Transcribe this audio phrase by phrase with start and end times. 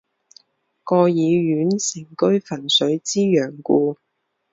[0.83, 3.99] 盖以县城居汾水之阳故。